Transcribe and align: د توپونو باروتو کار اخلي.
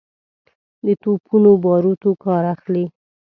د 0.85 0.87
توپونو 1.03 1.51
باروتو 1.63 2.09
کار 2.23 2.43
اخلي. 2.53 2.85